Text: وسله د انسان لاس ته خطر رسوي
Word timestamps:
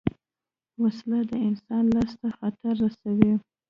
وسله 0.81 1.19
د 1.29 1.33
انسان 1.47 1.83
لاس 1.95 2.11
ته 2.19 2.27
خطر 2.37 2.73
رسوي 2.83 3.33